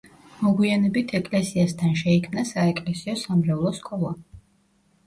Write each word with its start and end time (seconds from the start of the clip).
მოგვიანებით 0.45 1.13
ეკლესიასთან 1.19 1.93
შეიქმნა 2.01 2.47
საეკლესიო-სამრევლო 2.55 3.79
სკოლა. 3.83 4.21